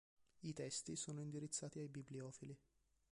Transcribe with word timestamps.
I 0.41 0.51
testi 0.51 0.95
sono 0.95 1.21
indirizzati 1.21 1.77
ai 1.77 1.87
bibliofili. 1.87 2.57